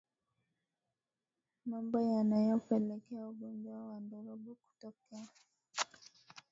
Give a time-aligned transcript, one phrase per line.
[1.69, 5.27] Mambo yanayopelekea ugonjwa wa ndorobo kutokea